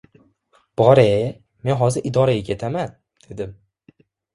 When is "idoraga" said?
2.13-2.49